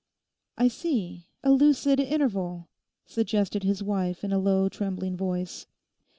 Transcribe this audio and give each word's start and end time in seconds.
'I 0.57 0.69
see; 0.69 1.27
a 1.43 1.51
lucid 1.51 1.99
interval?' 1.99 2.67
suggested 3.05 3.61
his 3.61 3.83
wife 3.83 4.23
in 4.23 4.31
a 4.33 4.39
low, 4.39 4.67
trembling 4.67 5.15
voice. 5.15 5.67